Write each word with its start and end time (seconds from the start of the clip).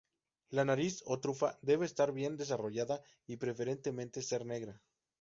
La 0.59 0.63
nariz 0.69 0.97
o 1.15 1.17
trufa 1.25 1.51
debe 1.71 1.85
estar 1.87 2.11
bien 2.21 2.35
desarrollada 2.35 3.01
y 3.27 3.37
preferentemente 3.37 4.23
ser 4.23 4.47
negra. 4.47 4.81